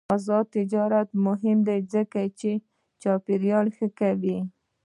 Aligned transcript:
آزاد 0.15 0.45
تجارت 0.57 1.09
مهم 1.25 1.57
دی 1.67 1.79
ځکه 1.93 2.21
چې 2.39 2.51
چاپیریال 3.01 3.67
ښه 3.75 3.87
کوي. 3.99 4.39